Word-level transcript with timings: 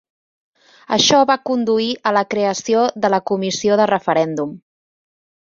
Això 0.95 1.19
va 1.31 1.35
conduir 1.49 1.89
a 2.07 2.13
la 2.17 2.23
creació 2.33 2.81
de 3.05 3.13
la 3.17 3.21
Comissió 3.33 3.79
de 3.83 3.87
Referèndum. 3.93 4.59